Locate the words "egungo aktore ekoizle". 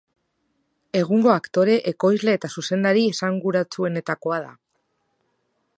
1.01-2.35